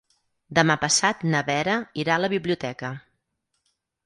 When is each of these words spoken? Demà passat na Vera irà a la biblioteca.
Demà 0.59 0.77
passat 0.85 1.21
na 1.33 1.41
Vera 1.49 1.75
irà 2.05 2.17
a 2.17 2.23
la 2.23 2.31
biblioteca. 2.35 2.93